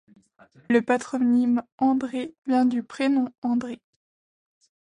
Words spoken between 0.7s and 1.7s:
Le patronyme